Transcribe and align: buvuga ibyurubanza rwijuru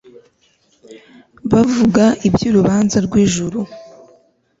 buvuga 1.49 2.03
ibyurubanza 2.27 2.97
rwijuru 3.05 3.59